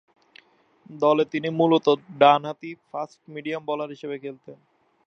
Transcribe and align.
দলে 0.99 1.23
তিনি 1.33 1.49
মূলত 1.59 1.85
ডানহাতি 2.19 2.71
ফাস্ট-মিডিয়াম 2.89 3.61
বোলার 3.67 3.89
হিসেবে 3.89 4.15
খেলতেন। 4.19 4.57